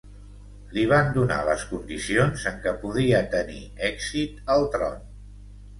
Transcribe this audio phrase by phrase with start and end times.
[0.77, 3.63] Li van donar les condicions en què podia tenir
[3.93, 5.03] èxit al tron.